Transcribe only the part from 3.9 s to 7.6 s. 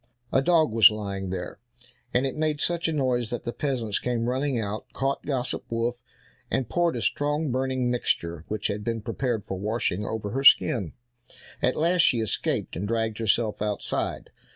came running out, caught Gossip Wolf, and poured a strong